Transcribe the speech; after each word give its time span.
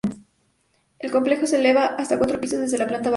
El 0.97 1.11
complejo 1.11 1.45
se 1.45 1.59
eleva 1.59 1.85
hasta 1.85 2.17
cuatro 2.17 2.41
pisos 2.41 2.59
desde 2.59 2.79
la 2.79 2.87
planta 2.87 3.09
baja. 3.09 3.09